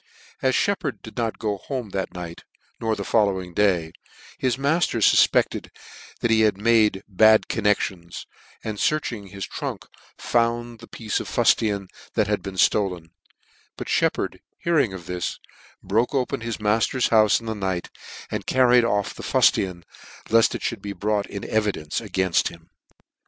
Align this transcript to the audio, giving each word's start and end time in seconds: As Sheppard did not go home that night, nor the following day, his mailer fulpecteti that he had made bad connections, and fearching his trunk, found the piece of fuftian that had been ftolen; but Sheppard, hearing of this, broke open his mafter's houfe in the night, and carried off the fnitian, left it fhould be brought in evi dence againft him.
As 0.41 0.55
Sheppard 0.55 1.03
did 1.03 1.15
not 1.15 1.37
go 1.37 1.57
home 1.59 1.91
that 1.91 2.11
night, 2.11 2.43
nor 2.79 2.95
the 2.95 3.03
following 3.03 3.53
day, 3.53 3.91
his 4.39 4.57
mailer 4.57 4.79
fulpecteti 4.79 5.69
that 6.21 6.31
he 6.31 6.41
had 6.41 6.57
made 6.57 7.03
bad 7.07 7.47
connections, 7.47 8.25
and 8.63 8.79
fearching 8.79 9.29
his 9.29 9.45
trunk, 9.45 9.85
found 10.17 10.79
the 10.79 10.87
piece 10.87 11.19
of 11.19 11.27
fuftian 11.27 11.87
that 12.15 12.25
had 12.25 12.41
been 12.41 12.55
ftolen; 12.55 13.11
but 13.77 13.87
Sheppard, 13.89 14.39
hearing 14.57 14.91
of 14.91 15.05
this, 15.05 15.37
broke 15.83 16.15
open 16.15 16.41
his 16.41 16.57
mafter's 16.57 17.09
houfe 17.09 17.39
in 17.39 17.45
the 17.45 17.53
night, 17.53 17.89
and 18.31 18.47
carried 18.47 18.83
off 18.83 19.13
the 19.13 19.21
fnitian, 19.21 19.83
left 20.31 20.55
it 20.55 20.63
fhould 20.63 20.81
be 20.81 20.93
brought 20.93 21.27
in 21.27 21.43
evi 21.43 21.73
dence 21.73 21.99
againft 22.01 22.47
him. 22.47 22.71